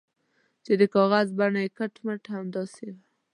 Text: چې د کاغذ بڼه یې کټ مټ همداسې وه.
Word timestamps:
چې 0.65 0.73
د 0.79 0.83
کاغذ 0.93 1.27
بڼه 1.39 1.59
یې 1.65 1.69
کټ 1.77 1.93
مټ 2.05 2.21
همداسې 2.35 2.87
وه. 2.93 3.03